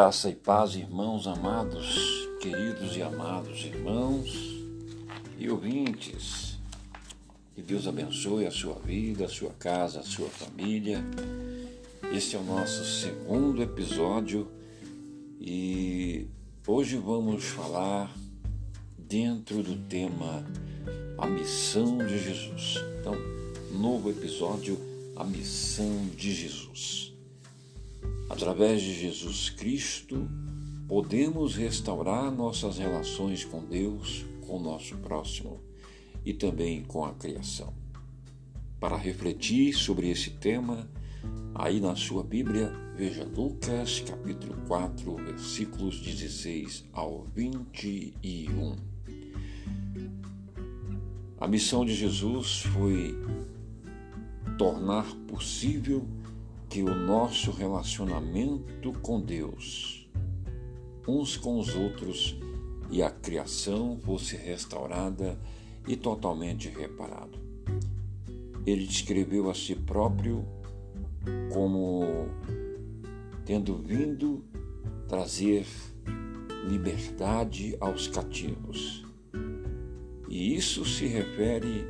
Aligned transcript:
Graça 0.00 0.30
e 0.30 0.34
paz, 0.34 0.76
irmãos 0.76 1.26
amados, 1.26 2.26
queridos 2.40 2.96
e 2.96 3.02
amados 3.02 3.66
irmãos 3.66 4.32
e 5.36 5.50
ouvintes. 5.50 6.58
Que 7.54 7.60
Deus 7.60 7.86
abençoe 7.86 8.46
a 8.46 8.50
sua 8.50 8.76
vida, 8.76 9.26
a 9.26 9.28
sua 9.28 9.50
casa, 9.50 10.00
a 10.00 10.02
sua 10.02 10.30
família. 10.30 11.04
Este 12.14 12.34
é 12.34 12.38
o 12.38 12.42
nosso 12.42 12.82
segundo 12.82 13.62
episódio 13.62 14.50
e 15.38 16.26
hoje 16.66 16.96
vamos 16.96 17.44
falar 17.44 18.10
dentro 18.96 19.62
do 19.62 19.76
tema 19.86 20.42
A 21.18 21.26
Missão 21.26 21.98
de 21.98 22.18
Jesus. 22.18 22.76
Então, 22.98 23.14
novo 23.78 24.08
episódio, 24.08 24.80
A 25.14 25.24
Missão 25.24 26.06
de 26.16 26.32
Jesus. 26.32 27.12
Através 28.30 28.80
de 28.80 28.94
Jesus 28.94 29.50
Cristo, 29.50 30.30
podemos 30.86 31.56
restaurar 31.56 32.30
nossas 32.30 32.78
relações 32.78 33.44
com 33.44 33.64
Deus, 33.64 34.24
com 34.46 34.56
o 34.56 34.62
nosso 34.62 34.96
próximo 34.98 35.60
e 36.24 36.32
também 36.32 36.84
com 36.84 37.04
a 37.04 37.12
criação. 37.12 37.74
Para 38.78 38.96
refletir 38.96 39.74
sobre 39.74 40.08
esse 40.08 40.30
tema, 40.30 40.88
aí 41.52 41.80
na 41.80 41.96
sua 41.96 42.22
Bíblia, 42.22 42.72
veja 42.96 43.24
Lucas 43.24 43.98
capítulo 43.98 44.54
4, 44.68 45.16
versículos 45.16 46.00
16 46.00 46.84
ao 46.92 47.26
21. 47.34 48.76
A 51.40 51.48
missão 51.48 51.84
de 51.84 51.96
Jesus 51.96 52.60
foi 52.60 53.12
tornar 54.56 55.04
possível 55.26 56.06
que 56.70 56.84
o 56.84 56.94
nosso 56.94 57.50
relacionamento 57.50 58.92
com 59.02 59.20
Deus, 59.20 60.08
uns 61.06 61.36
com 61.36 61.58
os 61.58 61.74
outros 61.74 62.38
e 62.88 63.02
a 63.02 63.10
criação 63.10 63.98
fosse 64.04 64.36
restaurada 64.36 65.36
e 65.88 65.96
totalmente 65.96 66.68
reparado. 66.68 67.36
Ele 68.64 68.86
descreveu 68.86 69.50
a 69.50 69.54
si 69.54 69.74
próprio 69.74 70.46
como 71.52 72.28
tendo 73.44 73.76
vindo 73.76 74.44
trazer 75.08 75.66
liberdade 76.68 77.76
aos 77.80 78.06
cativos. 78.06 79.04
E 80.28 80.54
isso 80.54 80.84
se 80.84 81.06
refere 81.08 81.84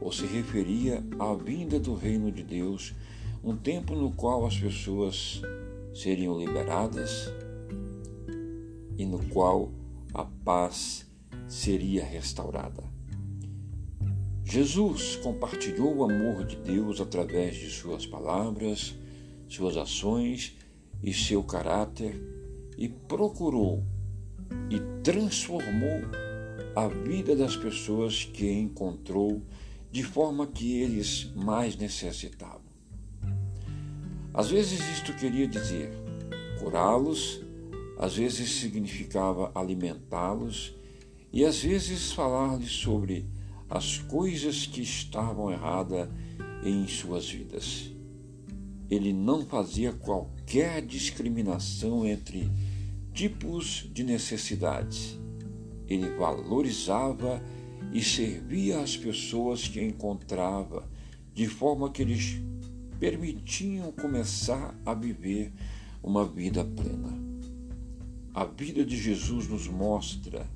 ou 0.00 0.10
se 0.10 0.26
referia 0.26 1.04
à 1.16 1.32
vinda 1.32 1.78
do 1.78 1.94
reino 1.94 2.32
de 2.32 2.42
Deus 2.42 2.92
um 3.46 3.56
tempo 3.56 3.94
no 3.94 4.10
qual 4.10 4.44
as 4.44 4.58
pessoas 4.58 5.40
seriam 5.94 6.36
liberadas 6.36 7.32
e 8.98 9.06
no 9.06 9.20
qual 9.28 9.70
a 10.12 10.24
paz 10.24 11.06
seria 11.46 12.04
restaurada. 12.04 12.82
Jesus 14.42 15.14
compartilhou 15.14 15.98
o 15.98 16.04
amor 16.04 16.44
de 16.44 16.56
Deus 16.56 17.00
através 17.00 17.54
de 17.54 17.70
suas 17.70 18.04
palavras, 18.04 18.96
suas 19.48 19.76
ações 19.76 20.56
e 21.00 21.14
seu 21.14 21.44
caráter 21.44 22.20
e 22.76 22.88
procurou 22.88 23.84
e 24.68 24.80
transformou 25.04 26.02
a 26.74 26.88
vida 26.88 27.36
das 27.36 27.56
pessoas 27.56 28.24
que 28.24 28.50
encontrou 28.50 29.40
de 29.92 30.02
forma 30.02 30.48
que 30.48 30.80
eles 30.80 31.30
mais 31.36 31.76
necessitavam. 31.76 32.65
Às 34.36 34.50
vezes 34.50 34.80
isto 34.90 35.14
queria 35.14 35.48
dizer 35.48 35.90
curá-los, 36.60 37.40
às 37.98 38.16
vezes 38.16 38.50
significava 38.50 39.50
alimentá-los 39.54 40.74
e 41.32 41.42
às 41.42 41.62
vezes 41.62 42.12
falar-lhes 42.12 42.70
sobre 42.70 43.24
as 43.70 43.96
coisas 43.96 44.66
que 44.66 44.82
estavam 44.82 45.50
erradas 45.50 46.10
em 46.62 46.86
suas 46.86 47.30
vidas. 47.30 47.90
Ele 48.90 49.10
não 49.10 49.46
fazia 49.46 49.94
qualquer 49.94 50.84
discriminação 50.84 52.06
entre 52.06 52.50
tipos 53.14 53.88
de 53.90 54.04
necessidades. 54.04 55.18
Ele 55.88 56.10
valorizava 56.10 57.42
e 57.90 58.02
servia 58.02 58.80
as 58.80 58.98
pessoas 58.98 59.66
que 59.66 59.82
encontrava, 59.82 60.86
de 61.32 61.46
forma 61.46 61.90
que 61.90 62.02
eles 62.02 62.38
permitiam 62.98 63.92
começar 63.92 64.74
a 64.84 64.94
viver 64.94 65.52
uma 66.02 66.24
vida 66.24 66.64
plena. 66.64 67.12
A 68.32 68.44
vida 68.44 68.84
de 68.84 68.96
Jesus 68.96 69.48
nos 69.48 69.66
mostra 69.66 70.46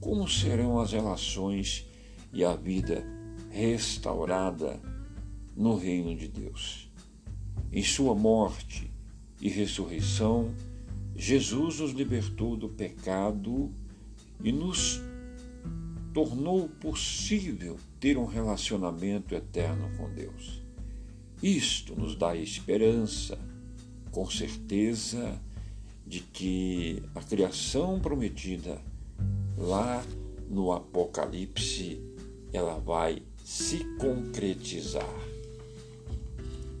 como 0.00 0.28
serão 0.28 0.80
as 0.80 0.92
relações 0.92 1.86
e 2.32 2.44
a 2.44 2.54
vida 2.54 3.04
restaurada 3.50 4.80
no 5.56 5.76
reino 5.76 6.16
de 6.16 6.28
Deus. 6.28 6.90
Em 7.70 7.82
sua 7.82 8.14
morte 8.14 8.90
e 9.40 9.48
ressurreição, 9.48 10.54
Jesus 11.14 11.80
nos 11.80 11.92
libertou 11.92 12.56
do 12.56 12.68
pecado 12.68 13.70
e 14.42 14.50
nos 14.50 15.00
tornou 16.12 16.68
possível 16.68 17.78
ter 18.00 18.16
um 18.16 18.26
relacionamento 18.26 19.34
eterno 19.34 19.90
com 19.96 20.12
Deus. 20.12 20.61
Isto 21.42 21.98
nos 21.98 22.14
dá 22.14 22.36
esperança, 22.36 23.36
com 24.12 24.30
certeza, 24.30 25.40
de 26.06 26.20
que 26.20 27.02
a 27.14 27.20
criação 27.20 27.98
prometida 27.98 28.80
lá 29.58 30.04
no 30.48 30.70
Apocalipse 30.70 32.00
ela 32.52 32.78
vai 32.78 33.22
se 33.44 33.84
concretizar. 33.98 35.18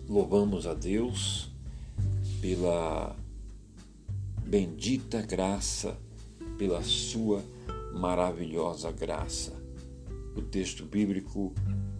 Louvamos 0.08 0.66
a 0.66 0.74
Deus 0.74 1.50
pela 2.40 3.16
bendita 4.46 5.22
graça, 5.22 5.96
pela 6.58 6.82
sua 6.82 7.42
maravilhosa 7.94 8.92
graça. 8.92 9.52
O 10.36 10.42
texto 10.42 10.84
bíblico 10.84 11.52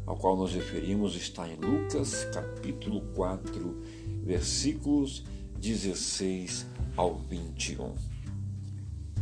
ao 0.07 0.17
qual 0.17 0.37
nos 0.37 0.53
referimos 0.53 1.17
está 1.17 1.49
em 1.49 1.57
Lucas 1.57 2.25
capítulo 2.33 3.03
4, 3.15 3.83
versículos 4.25 5.25
16 5.59 6.67
ao 6.97 7.17
21. 7.17 7.95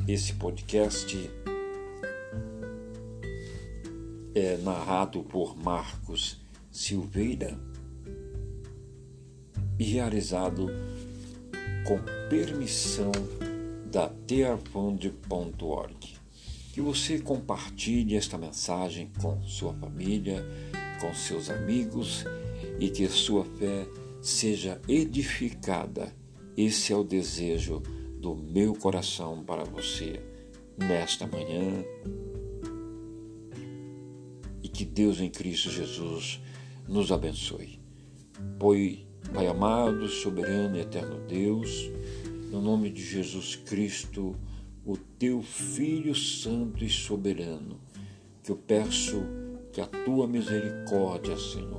Esse 0.08 0.34
podcast 0.34 1.30
é 4.34 4.56
narrado 4.58 5.22
por 5.22 5.56
Marcos 5.56 6.40
Silveira 6.70 7.58
e 9.78 9.84
realizado 9.84 10.68
com 11.86 11.98
permissão 12.28 13.12
da 13.90 14.08
tearfund.org. 14.08 16.19
Que 16.72 16.80
você 16.80 17.18
compartilhe 17.18 18.16
esta 18.16 18.38
mensagem 18.38 19.10
com 19.20 19.42
sua 19.42 19.72
família, 19.74 20.44
com 21.00 21.12
seus 21.14 21.50
amigos 21.50 22.24
e 22.78 22.88
que 22.88 23.08
sua 23.08 23.44
fé 23.44 23.86
seja 24.20 24.80
edificada. 24.86 26.14
Esse 26.56 26.92
é 26.92 26.96
o 26.96 27.02
desejo 27.02 27.82
do 28.20 28.34
meu 28.34 28.74
coração 28.74 29.42
para 29.42 29.64
você 29.64 30.20
nesta 30.76 31.26
manhã. 31.26 31.84
E 34.62 34.68
que 34.68 34.84
Deus 34.84 35.20
em 35.20 35.30
Cristo 35.30 35.70
Jesus 35.70 36.40
nos 36.86 37.10
abençoe. 37.10 37.80
Pois, 38.58 38.98
Pai 39.32 39.46
amado, 39.46 40.08
soberano 40.08 40.76
e 40.76 40.80
eterno 40.80 41.20
Deus, 41.28 41.88
no 42.50 42.60
nome 42.60 42.90
de 42.90 43.04
Jesus 43.04 43.54
Cristo, 43.54 44.34
o 44.90 44.96
teu 44.96 45.40
Filho 45.40 46.16
Santo 46.16 46.84
e 46.84 46.90
Soberano, 46.90 47.78
que 48.42 48.50
eu 48.50 48.56
peço 48.56 49.22
que 49.72 49.80
a 49.80 49.86
tua 49.86 50.26
misericórdia, 50.26 51.36
Senhor, 51.36 51.78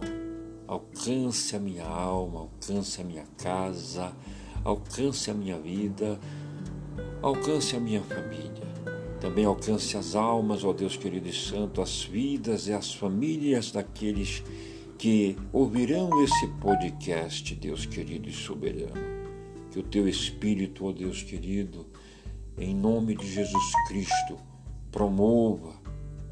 alcance 0.65 1.53
a 1.53 1.59
minha 1.59 1.85
alma, 1.85 2.39
alcance 2.39 3.01
a 3.01 3.03
minha 3.03 3.25
casa, 3.37 4.15
alcance 4.63 5.29
a 5.29 5.33
minha 5.33 5.59
vida, 5.59 6.17
alcance 7.21 7.75
a 7.75 7.81
minha 7.81 8.01
família. 8.01 8.71
Também 9.19 9.43
alcance 9.43 9.97
as 9.97 10.15
almas, 10.15 10.63
ó 10.63 10.71
Deus 10.71 10.95
querido 10.95 11.27
e 11.27 11.33
santo, 11.33 11.81
as 11.81 12.03
vidas 12.03 12.67
e 12.67 12.73
as 12.73 12.93
famílias 12.93 13.71
daqueles 13.71 14.41
que 14.97 15.35
ouvirão 15.51 16.23
esse 16.23 16.47
podcast, 16.61 17.53
Deus 17.55 17.85
querido 17.85 18.29
e 18.29 18.31
soberano. 18.31 19.19
Que 19.69 19.79
o 19.79 19.83
teu 19.83 20.07
Espírito, 20.07 20.85
ó 20.85 20.93
Deus 20.93 21.21
querido, 21.21 21.85
em 22.57 22.75
nome 22.75 23.15
de 23.15 23.31
Jesus 23.31 23.71
Cristo, 23.87 24.37
promova 24.91 25.73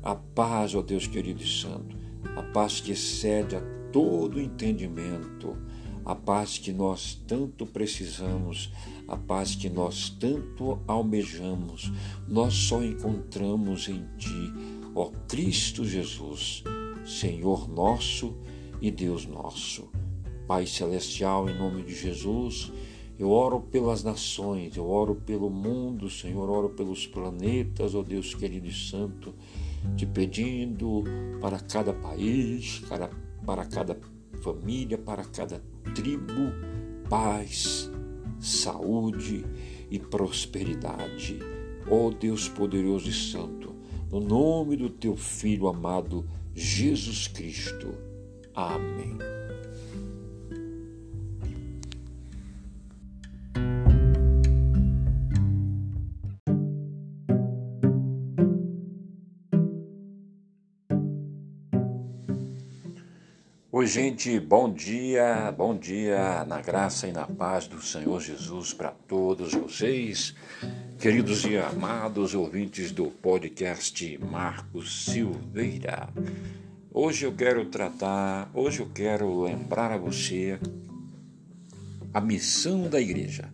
a 0.04 0.16
paz, 0.16 0.76
ó 0.76 0.82
Deus 0.82 1.08
querido 1.08 1.42
e 1.42 1.48
santo, 1.48 1.96
a 2.36 2.44
paz 2.44 2.80
que 2.80 2.92
excede 2.92 3.56
a 3.56 3.62
todo 3.92 4.40
entendimento, 4.40 5.58
a 6.06 6.16
paz 6.16 6.58
que 6.58 6.72
nós 6.72 7.22
tanto 7.28 7.66
precisamos, 7.66 8.72
a 9.08 9.18
paz 9.18 9.56
que 9.56 9.70
nós 9.70 10.10
tanto 10.10 10.80
almejamos, 10.88 11.92
nós 12.28 12.54
só 12.54 12.84
encontramos 12.84 13.88
em 13.88 14.06
Ti, 14.18 14.54
ó 14.96 15.12
Cristo 15.28 15.86
Jesus, 15.86 16.64
Senhor 17.06 17.68
nosso 17.68 18.38
e 18.82 18.92
Deus 18.92 19.26
nosso. 19.26 19.90
Pai 20.48 20.66
Celestial, 20.66 21.48
em 21.50 21.58
nome 21.58 21.84
de 21.84 21.94
Jesus, 21.94 22.72
eu 23.20 23.32
oro 23.32 23.60
pelas 23.60 24.02
nações, 24.02 24.78
eu 24.78 24.90
oro 24.90 25.14
pelo 25.14 25.50
mundo, 25.50 26.10
Senhor, 26.10 26.50
oro 26.50 26.70
pelos 26.70 27.06
planetas, 27.06 27.94
ó 27.94 28.02
Deus 28.02 28.34
querido 28.34 28.66
e 28.66 28.74
santo, 28.74 29.36
te 29.98 30.06
pedindo 30.06 31.04
para 31.42 31.60
cada 31.60 31.92
país, 31.92 32.80
para, 32.88 33.10
para 33.46 33.66
cada 33.66 34.00
família, 34.42 34.98
para 34.98 35.26
cada 35.26 35.62
tribo, 35.94 36.54
paz, 37.10 37.92
saúde 38.40 39.46
e 39.92 40.00
prosperidade. 40.00 41.40
Ó 41.92 42.10
Deus 42.12 42.48
poderoso 42.48 43.10
e 43.10 43.14
santo, 43.14 43.76
no 44.10 44.22
nome 44.22 44.78
do 44.78 44.90
teu 44.90 45.18
Filho 45.18 45.68
amado 45.68 46.26
Jesus 46.56 47.28
Cristo. 47.28 47.96
Amém. 48.56 49.18
Oi, 63.80 63.88
gente, 63.88 64.38
bom 64.42 64.70
dia, 64.70 65.54
bom 65.58 65.74
dia 65.74 66.44
na 66.44 66.60
graça 66.60 67.08
e 67.08 67.14
na 67.14 67.26
paz 67.26 67.66
do 67.66 67.82
Senhor 67.82 68.20
Jesus 68.20 68.74
para 68.74 68.92
todos 68.92 69.54
vocês, 69.54 70.36
queridos 71.00 71.46
e 71.46 71.58
amados 71.58 72.36
ouvintes 72.36 72.92
do 72.92 73.06
podcast 73.06 74.18
Marcos 74.18 75.06
Silveira. 75.06 76.10
Hoje 76.92 77.26
eu 77.26 77.32
quero 77.32 77.64
tratar, 77.68 78.52
hoje 78.54 78.82
eu 78.82 78.90
quero 78.94 79.44
lembrar 79.44 79.94
a 79.94 79.98
você 79.98 80.60
a 82.14 82.20
missão 82.20 82.90
da 82.90 83.00
igreja. 83.00 83.50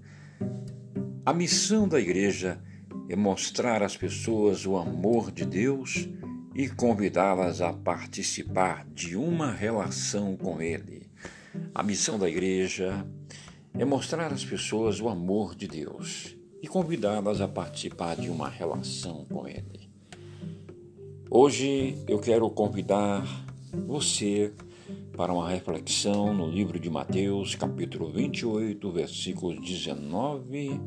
A 1.24 1.33
missão 1.33 1.88
da 1.88 2.00
igreja 2.00 2.60
é 3.07 3.16
mostrar 3.16 3.83
às 3.83 3.95
pessoas 3.95 4.66
o 4.66 4.75
amor 4.75 5.31
de 5.31 5.45
Deus 5.45 6.10
e 6.56 6.69
convidá-las 6.69 7.60
a 7.60 7.74
participar 7.74 8.88
de 8.88 9.18
uma 9.18 9.52
relação 9.52 10.38
com 10.38 10.62
Ele. 10.62 11.06
A 11.74 11.84
missão 11.84 12.18
da 12.18 12.30
igreja 12.30 13.06
é 13.78 13.84
mostrar 13.84 14.31
às 14.31 14.46
pessoas 14.46 15.02
o 15.02 15.10
amor 15.10 15.54
de 15.54 15.68
Deus 15.68 16.34
e 16.63 16.68
convidá-las 16.68 17.42
a 17.42 17.48
participar 17.48 18.16
de 18.16 18.30
uma 18.30 18.48
relação 18.48 19.25
com 19.25 19.46
Ele. 19.46 19.90
Hoje 21.30 22.02
eu 22.07 22.19
quero 22.19 22.50
convidar 22.50 23.25
você 23.86 24.54
para 25.18 25.34
uma 25.34 25.50
reflexão 25.50 26.34
no 26.34 26.50
livro 26.50 26.80
de 26.80 26.90
Mateus, 26.90 27.54
capítulo 27.54 28.10
28, 28.10 28.92
versículos 28.94 29.60
19 29.60 30.80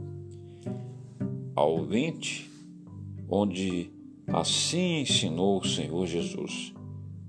ao 1.54 1.84
20, 1.84 2.50
onde 3.28 3.97
Assim 4.32 5.00
ensinou 5.00 5.58
o 5.58 5.66
Senhor 5.66 6.06
Jesus. 6.06 6.74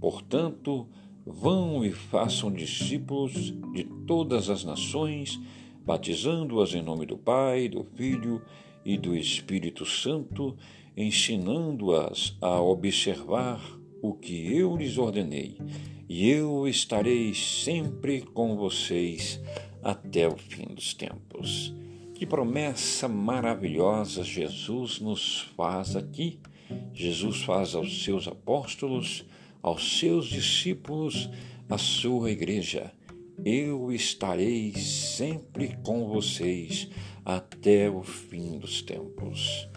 Portanto, 0.01 0.86
vão 1.25 1.84
e 1.86 1.92
façam 1.92 2.51
discípulos 2.51 3.54
de 3.74 3.86
todas 4.06 4.50
as 4.50 4.66
nações, 4.66 5.40
batizando-as 5.86 6.74
em 6.74 6.81
nome 6.81 7.06
do 7.06 7.18
Pai, 7.18 7.69
do 7.69 7.86
Filho 7.96 8.42
e 8.84 8.98
do 8.98 9.16
Espírito 9.16 9.86
Santo, 9.86 10.57
ensinando-as 10.96 12.36
a 12.42 12.60
observar 12.62 13.62
o 14.02 14.13
que 14.13 14.54
eu 14.54 14.75
lhes 14.75 14.98
ordenei, 14.98 15.57
e 16.07 16.30
eu 16.30 16.68
estarei 16.68 17.34
sempre 17.34 18.22
com 18.22 18.57
vocês 18.57 19.40
até 19.81 20.28
o 20.28 20.36
fim 20.36 20.74
dos 20.74 20.94
tempos. 20.94 21.74
Que 22.13 22.25
promessa 22.25 23.07
maravilhosa 23.07 24.24
Jesus 24.24 25.00
nos 25.00 25.42
faz 25.56 25.95
aqui 25.95 26.40
Jesus 26.94 27.42
faz 27.44 27.75
aos 27.75 28.04
seus 28.04 28.27
apóstolos, 28.27 29.25
aos 29.62 30.00
seus 30.00 30.27
discípulos, 30.27 31.30
à 31.69 31.77
sua 31.77 32.31
igreja. 32.31 32.92
Eu 33.45 33.92
estarei 33.92 34.74
sempre 34.75 35.77
com 35.83 36.07
vocês 36.07 36.89
até 37.24 37.89
o 37.89 38.04
fim 38.04 38.57
dos 38.57 38.81
tempos. 38.81 39.68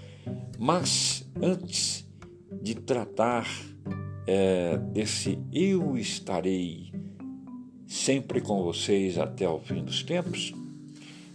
Mas 0.58 1.28
antes 1.40 2.06
de 2.60 2.74
tratar 2.74 3.46
é, 4.26 4.78
desse 4.78 5.38
eu 5.52 5.96
estarei 5.96 6.92
sempre 7.86 8.40
com 8.40 8.62
vocês 8.62 9.18
até 9.18 9.48
o 9.48 9.58
fim 9.58 9.84
dos 9.84 10.02
tempos, 10.02 10.52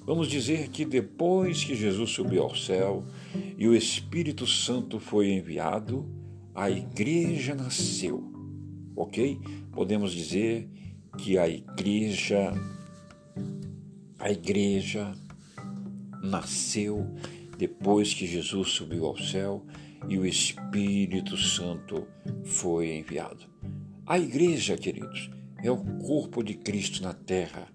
vamos 0.08 0.30
dizer 0.30 0.70
que 0.70 0.86
depois 0.86 1.66
que 1.66 1.76
Jesus 1.76 2.12
subiu 2.12 2.44
ao 2.44 2.56
céu, 2.56 3.04
e 3.58 3.68
o 3.68 3.76
Espírito 3.76 4.48
Santo 4.48 5.02
foi 5.02 5.34
enviado, 5.34 6.10
a 6.56 6.72
igreja 6.72 7.54
nasceu. 7.54 8.32
Ok? 8.96 9.38
Podemos 9.74 10.14
dizer 10.14 10.70
que 11.18 11.38
a 11.38 11.48
igreja, 11.50 12.54
a 14.18 14.32
igreja 14.32 15.14
nasceu 16.24 17.06
depois 17.58 18.14
que 18.14 18.26
Jesus 18.26 18.70
subiu 18.70 19.06
ao 19.06 19.18
céu 19.18 19.66
e 20.08 20.18
o 20.18 20.26
Espírito 20.26 21.36
Santo 21.36 22.08
foi 22.46 22.96
enviado. 22.96 23.46
A 24.06 24.18
igreja, 24.18 24.78
queridos, 24.78 25.30
é 25.64 25.72
o 25.72 25.78
corpo 25.78 26.44
de 26.44 26.54
Cristo 26.54 27.02
na 27.04 27.14
terra 27.14 27.68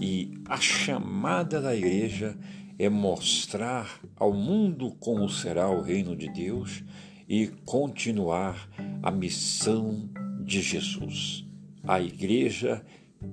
e 0.00 0.34
a 0.46 0.58
chamada 0.58 1.60
da 1.60 1.74
igreja 1.74 2.36
é 2.78 2.88
mostrar 2.88 4.00
ao 4.16 4.32
mundo 4.32 4.92
como 5.00 5.28
será 5.28 5.68
o 5.68 5.82
reino 5.82 6.16
de 6.16 6.28
Deus 6.30 6.84
e 7.28 7.48
continuar 7.64 8.68
a 9.02 9.10
missão 9.10 10.08
de 10.44 10.62
Jesus. 10.62 11.44
A 11.84 12.00
igreja 12.00 12.84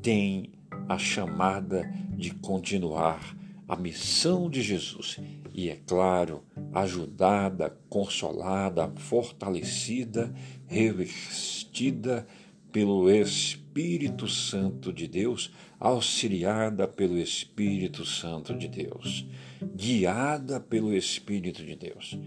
tem 0.01 0.53
a 0.89 0.97
chamada 0.97 1.83
de 2.09 2.31
continuar 2.31 3.35
a 3.67 3.75
missão 3.75 4.50
de 4.50 4.62
Jesus 4.62 5.19
e, 5.53 5.69
é 5.69 5.77
claro, 5.88 6.43
ajudada, 6.74 7.75
consolada, 7.89 8.91
fortalecida, 8.97 10.33
revestida 10.67 12.27
pelo 12.75 13.10
Espírito 13.10 14.27
Santo 14.27 14.91
de 14.91 15.08
Deus, 15.08 15.50
auxiliada 15.79 16.86
pelo 16.86 17.17
Espírito 17.17 18.05
Santo 18.05 18.53
de 18.53 18.67
Deus, 18.67 19.25
guiada 19.74 20.60
pelo 20.60 20.94
Espírito 20.94 21.63
de 21.63 21.74
Deus. 21.74 22.20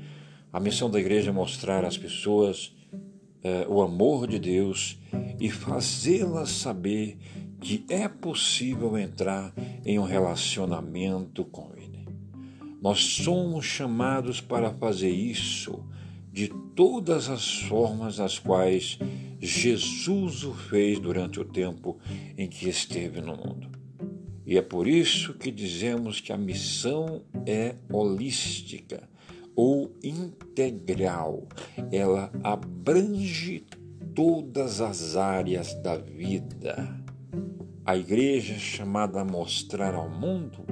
A 0.50 0.58
missão 0.58 0.90
da 0.90 0.98
igreja 0.98 1.28
é 1.28 1.32
mostrar 1.34 1.84
às 1.84 1.98
pessoas 1.98 2.74
eh, 3.44 3.66
o 3.68 3.82
amor 3.82 4.26
de 4.26 4.38
Deus 4.38 4.98
e 5.38 5.50
fazê-las 5.50 6.48
saber 6.48 7.18
que 7.60 7.84
é 7.86 8.08
possível 8.08 8.96
entrar 8.96 9.52
em 9.84 9.98
um 9.98 10.04
relacionamento 10.04 11.44
com 11.44 11.72
Ele. 11.76 12.06
Nós 12.80 13.00
somos 13.00 13.66
chamados 13.66 14.40
para 14.40 14.72
fazer 14.72 15.10
isso 15.10 15.84
de 16.38 16.46
todas 16.76 17.28
as 17.28 17.62
formas 17.62 18.20
as 18.20 18.38
quais 18.38 18.96
Jesus 19.40 20.44
o 20.44 20.54
fez 20.54 21.00
durante 21.00 21.40
o 21.40 21.44
tempo 21.44 21.98
em 22.36 22.46
que 22.46 22.68
esteve 22.68 23.20
no 23.20 23.36
mundo. 23.36 23.68
E 24.46 24.56
é 24.56 24.62
por 24.62 24.86
isso 24.86 25.34
que 25.34 25.50
dizemos 25.50 26.20
que 26.20 26.32
a 26.32 26.38
missão 26.38 27.22
é 27.44 27.74
holística 27.92 29.08
ou 29.56 29.92
integral. 30.00 31.48
Ela 31.90 32.30
abrange 32.44 33.66
todas 34.14 34.80
as 34.80 35.16
áreas 35.16 35.74
da 35.82 35.96
vida. 35.96 36.88
A 37.84 37.96
igreja 37.96 38.54
é 38.54 38.58
chamada 38.58 39.22
a 39.22 39.24
mostrar 39.24 39.92
ao 39.92 40.08
mundo 40.08 40.64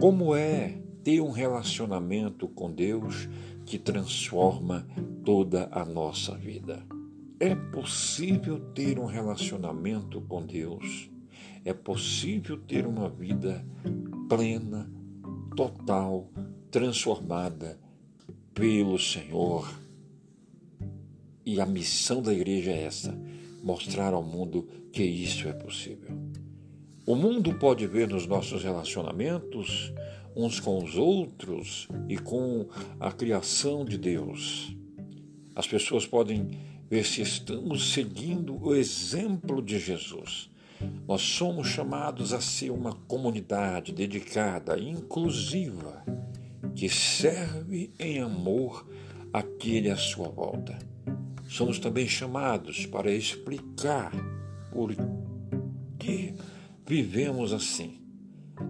como 0.00 0.34
é 0.34 0.78
ter 1.04 1.20
um 1.20 1.30
relacionamento 1.30 2.48
com 2.48 2.72
Deus 2.72 3.28
que 3.66 3.78
transforma 3.78 4.86
toda 5.24 5.68
a 5.70 5.84
nossa 5.84 6.36
vida. 6.36 6.84
É 7.38 7.54
possível 7.54 8.60
ter 8.72 8.98
um 8.98 9.06
relacionamento 9.06 10.20
com 10.22 10.44
Deus, 10.44 11.10
é 11.64 11.72
possível 11.72 12.56
ter 12.56 12.86
uma 12.86 13.08
vida 13.08 13.64
plena, 14.28 14.90
total, 15.56 16.28
transformada 16.70 17.78
pelo 18.54 18.98
Senhor. 18.98 19.68
E 21.44 21.60
a 21.60 21.66
missão 21.66 22.22
da 22.22 22.32
igreja 22.32 22.70
é 22.70 22.84
essa: 22.84 23.18
mostrar 23.62 24.12
ao 24.14 24.22
mundo 24.22 24.68
que 24.92 25.02
isso 25.02 25.48
é 25.48 25.52
possível. 25.52 26.10
O 27.04 27.16
mundo 27.16 27.52
pode 27.54 27.86
ver 27.86 28.08
nos 28.08 28.26
nossos 28.26 28.62
relacionamentos 28.62 29.92
uns 30.34 30.60
com 30.60 30.82
os 30.82 30.96
outros 30.96 31.88
e 32.08 32.16
com 32.16 32.66
a 32.98 33.12
criação 33.12 33.84
de 33.84 33.98
Deus. 33.98 34.76
As 35.54 35.66
pessoas 35.66 36.06
podem 36.06 36.50
ver 36.90 37.04
se 37.04 37.22
estamos 37.22 37.92
seguindo 37.92 38.56
o 38.62 38.74
exemplo 38.74 39.62
de 39.62 39.78
Jesus. 39.78 40.50
Nós 41.06 41.22
somos 41.22 41.68
chamados 41.68 42.32
a 42.32 42.40
ser 42.40 42.70
uma 42.70 42.92
comunidade 42.92 43.92
dedicada, 43.92 44.78
inclusiva, 44.78 46.04
que 46.74 46.88
serve 46.88 47.92
em 47.98 48.20
amor 48.20 48.88
aquele 49.32 49.90
à 49.90 49.96
sua 49.96 50.28
volta. 50.28 50.78
Somos 51.48 51.78
também 51.78 52.08
chamados 52.08 52.86
para 52.86 53.12
explicar 53.12 54.12
por 54.72 54.94
que 55.98 56.34
vivemos 56.86 57.52
assim. 57.52 58.01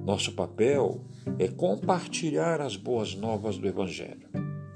Nosso 0.04 0.32
papel 0.32 1.04
é 1.38 1.48
compartilhar 1.48 2.60
as 2.60 2.76
boas 2.76 3.14
novas 3.14 3.58
do 3.58 3.68
Evangelho, 3.68 4.28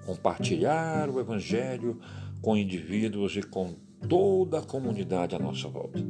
compartilhar 0.05 1.09
o 1.11 1.19
Evangelho 1.19 1.99
com 2.41 2.57
indivíduos 2.57 3.37
e 3.37 3.43
com 3.43 3.75
toda 4.09 4.61
a 4.61 4.63
comunidade 4.63 5.35
à 5.35 5.39
nossa 5.39 5.69
volta, 5.69 6.01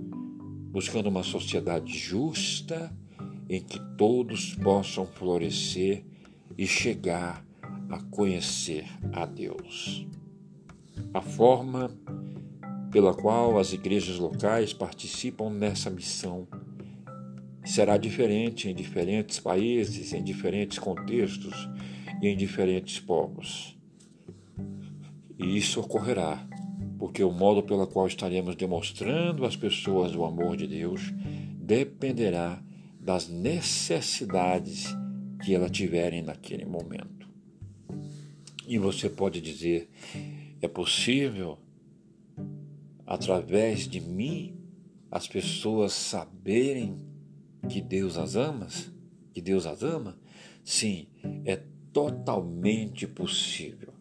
buscando 0.70 1.08
uma 1.08 1.22
sociedade 1.22 1.96
justa 1.96 2.92
em 3.48 3.62
que 3.62 3.78
todos 3.96 4.54
possam 4.54 5.06
florescer 5.06 6.04
e 6.58 6.66
chegar 6.66 7.44
a 7.88 8.02
conhecer 8.10 8.86
a 9.12 9.24
Deus. 9.24 10.06
A 11.14 11.20
forma 11.20 11.90
pela 12.90 13.14
qual 13.14 13.58
as 13.58 13.72
igrejas 13.72 14.18
locais 14.18 14.72
participam 14.72 15.50
nessa 15.50 15.90
missão 15.90 16.46
será 17.66 17.96
diferente 17.96 18.68
em 18.68 18.74
diferentes 18.74 19.40
países, 19.40 20.12
em 20.12 20.22
diferentes 20.22 20.78
contextos 20.78 21.68
e 22.22 22.28
em 22.28 22.36
diferentes 22.36 23.00
povos. 23.00 23.76
E 25.38 25.58
isso 25.58 25.80
ocorrerá 25.80 26.46
porque 26.98 27.22
o 27.22 27.30
modo 27.30 27.62
pelo 27.62 27.86
qual 27.86 28.06
estaremos 28.06 28.56
demonstrando 28.56 29.44
às 29.44 29.56
pessoas 29.56 30.14
o 30.14 30.24
amor 30.24 30.56
de 30.56 30.66
Deus 30.66 31.12
dependerá 31.60 32.62
das 32.98 33.28
necessidades 33.28 34.86
que 35.44 35.54
elas 35.54 35.70
tiverem 35.70 36.22
naquele 36.22 36.64
momento. 36.64 37.28
E 38.66 38.78
você 38.78 39.10
pode 39.10 39.40
dizer: 39.40 39.90
é 40.62 40.68
possível, 40.68 41.58
através 43.06 43.86
de 43.86 44.00
mim, 44.00 44.56
as 45.10 45.28
pessoas 45.28 45.92
saberem 45.92 46.96
que 47.68 47.80
Deus 47.80 48.16
as 48.16 48.36
ama? 48.36 48.68
Que 49.32 49.40
Deus 49.40 49.66
as 49.66 49.82
ama? 49.82 50.16
Sim, 50.64 51.06
é 51.44 51.60
totalmente 51.92 53.06
possível. 53.06 53.92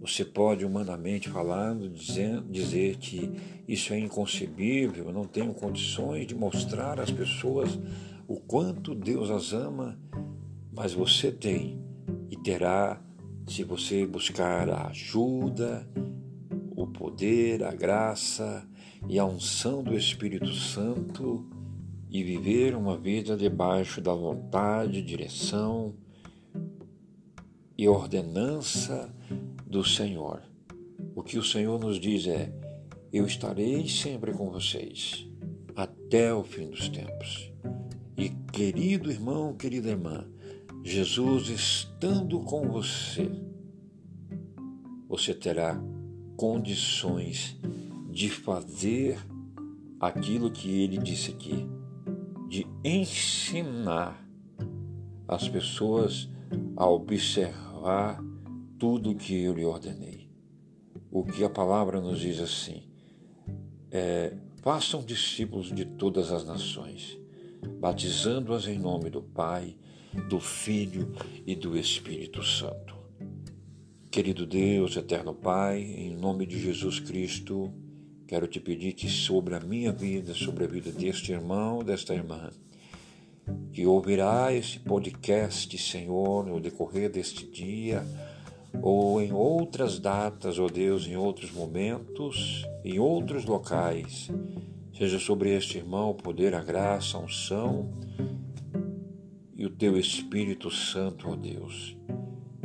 Você 0.00 0.24
pode, 0.24 0.64
humanamente 0.64 1.28
falando, 1.28 1.88
dizer, 1.88 2.42
dizer 2.50 2.96
que 2.96 3.30
isso 3.68 3.92
é 3.92 3.98
inconcebível, 3.98 5.12
não 5.12 5.24
tenho 5.24 5.54
condições 5.54 6.26
de 6.26 6.34
mostrar 6.34 6.98
às 6.98 7.10
pessoas 7.10 7.78
o 8.26 8.36
quanto 8.36 8.94
Deus 8.94 9.30
as 9.30 9.52
ama, 9.52 9.98
mas 10.72 10.92
você 10.92 11.30
tem 11.30 11.80
e 12.30 12.36
terá 12.36 13.00
se 13.46 13.62
você 13.62 14.06
buscar 14.06 14.68
a 14.68 14.88
ajuda, 14.88 15.86
o 16.74 16.86
poder, 16.86 17.62
a 17.62 17.72
graça 17.72 18.66
e 19.08 19.18
a 19.18 19.24
unção 19.24 19.82
do 19.82 19.96
Espírito 19.96 20.52
Santo 20.52 21.46
e 22.12 22.22
viver 22.22 22.76
uma 22.76 22.94
vida 22.94 23.38
debaixo 23.38 23.98
da 24.02 24.12
vontade, 24.12 25.00
direção 25.00 25.94
e 27.76 27.88
ordenança 27.88 29.10
do 29.66 29.82
Senhor. 29.82 30.42
O 31.16 31.22
que 31.22 31.38
o 31.38 31.42
Senhor 31.42 31.80
nos 31.80 31.98
diz 31.98 32.26
é: 32.26 32.52
Eu 33.10 33.24
estarei 33.24 33.88
sempre 33.88 34.32
com 34.34 34.50
vocês 34.50 35.26
até 35.74 36.34
o 36.34 36.44
fim 36.44 36.68
dos 36.68 36.86
tempos. 36.90 37.50
E 38.14 38.28
querido 38.28 39.10
irmão, 39.10 39.54
querida 39.54 39.88
irmã, 39.88 40.26
Jesus 40.84 41.48
estando 41.48 42.40
com 42.40 42.68
você, 42.68 43.32
você 45.08 45.32
terá 45.32 45.82
condições 46.36 47.58
de 48.10 48.28
fazer 48.28 49.18
aquilo 49.98 50.50
que 50.50 50.82
ele 50.82 50.98
disse 50.98 51.30
aqui 51.30 51.66
de 52.52 52.66
ensinar 52.84 54.22
as 55.26 55.48
pessoas 55.48 56.28
a 56.76 56.86
observar 56.86 58.22
tudo 58.78 59.14
que 59.14 59.42
eu 59.42 59.54
lhe 59.54 59.64
ordenei. 59.64 60.28
O 61.10 61.24
que 61.24 61.42
a 61.44 61.48
palavra 61.48 61.98
nos 61.98 62.20
diz 62.20 62.38
assim: 62.40 62.82
é, 63.90 64.36
façam 64.60 65.02
discípulos 65.02 65.72
de 65.72 65.86
todas 65.86 66.30
as 66.30 66.44
nações, 66.44 67.18
batizando-as 67.80 68.66
em 68.66 68.78
nome 68.78 69.08
do 69.08 69.22
Pai, 69.22 69.74
do 70.28 70.38
Filho 70.38 71.10
e 71.46 71.56
do 71.56 71.74
Espírito 71.74 72.42
Santo. 72.42 72.94
Querido 74.10 74.44
Deus, 74.44 74.94
eterno 74.94 75.34
Pai, 75.34 75.80
em 75.80 76.14
nome 76.14 76.44
de 76.44 76.60
Jesus 76.60 77.00
Cristo, 77.00 77.72
Quero 78.32 78.46
te 78.46 78.58
pedir 78.58 78.94
que 78.94 79.10
sobre 79.10 79.54
a 79.54 79.60
minha 79.60 79.92
vida, 79.92 80.32
sobre 80.32 80.64
a 80.64 80.66
vida 80.66 80.90
deste 80.90 81.32
irmão, 81.32 81.84
desta 81.84 82.14
irmã, 82.14 82.48
que 83.74 83.84
ouvirá 83.84 84.50
esse 84.50 84.78
podcast, 84.78 85.76
Senhor, 85.76 86.46
no 86.46 86.58
decorrer 86.58 87.10
deste 87.10 87.44
dia, 87.44 88.02
ou 88.80 89.20
em 89.20 89.34
outras 89.34 89.98
datas, 89.98 90.58
ó 90.58 90.64
oh 90.64 90.70
Deus, 90.70 91.06
em 91.06 91.14
outros 91.14 91.52
momentos, 91.52 92.66
em 92.82 92.98
outros 92.98 93.44
locais, 93.44 94.30
seja 94.96 95.18
sobre 95.18 95.54
este 95.54 95.76
irmão 95.76 96.08
o 96.08 96.14
poder, 96.14 96.54
a 96.54 96.64
graça, 96.64 97.18
a 97.18 97.20
unção 97.20 97.92
e 99.54 99.66
o 99.66 99.70
teu 99.70 99.98
Espírito 99.98 100.70
Santo, 100.70 101.28
ó 101.28 101.32
oh 101.32 101.36
Deus. 101.36 101.98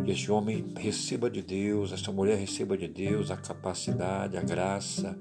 Que 0.05 0.11
este 0.11 0.31
homem 0.31 0.63
receba 0.77 1.29
de 1.29 1.41
Deus, 1.41 1.91
esta 1.91 2.09
mulher 2.09 2.37
receba 2.37 2.77
de 2.77 2.87
Deus 2.87 3.29
a 3.29 3.35
capacidade, 3.35 4.37
a 4.37 4.41
graça, 4.41 5.19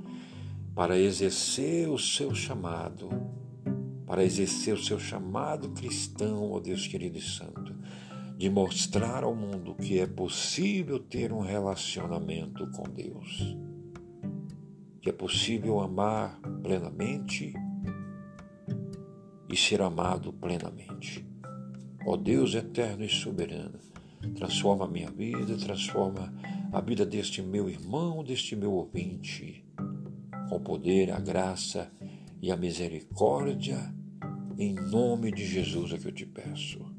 para 0.77 0.99
exercer 0.99 1.89
o 1.89 1.99
seu 1.99 2.35
chamado, 2.35 3.09
para 4.05 4.23
exercer 4.23 4.75
o 4.75 4.83
seu 4.83 4.99
chamado 4.99 5.71
cristão, 5.71 6.53
ó 6.53 6.61
Deus 6.61 6.87
querido 6.87 7.17
e 7.17 7.23
santo, 7.23 7.75
de 8.37 8.51
mostrar 8.51 9.25
ao 9.25 9.35
mundo 9.35 9.75
que 9.75 9.99
é 9.99 10.07
possível 10.07 10.99
ter 10.99 11.33
um 11.33 11.41
relacionamento 11.41 12.71
com 12.73 12.83
Deus, 12.83 13.57
que 15.01 15.09
é 15.09 15.13
possível 15.15 15.81
amar 15.81 16.39
plenamente 16.63 17.55
e 19.51 19.57
ser 19.57 19.81
amado 19.81 20.31
plenamente. 20.31 21.27
Ó 22.07 22.19
Deus 22.19 22.55
eterno 22.55 23.03
e 23.03 23.09
soberano, 23.09 23.79
transforma 24.35 24.85
a 24.85 24.89
minha 24.89 25.11
vida, 25.11 25.57
transforma 25.57 26.35
a 26.71 26.83
vida 26.83 27.07
deste 27.07 27.41
meu 27.41 27.71
irmão, 27.71 28.23
deste 28.23 28.55
meu 28.55 28.73
ouvinte 28.73 29.65
com 30.49 30.57
o 30.57 30.61
poder, 30.61 31.11
a 31.11 31.19
graça 31.19 31.91
e 32.41 32.51
a 32.51 32.57
misericórdia, 32.57 33.95
em 34.59 34.75
nome 34.75 35.33
de 35.33 35.45
Jesus 35.45 35.93
é 35.93 35.99
que 35.99 36.07
eu 36.07 36.13
te 36.13 36.27
peço. 36.27 36.96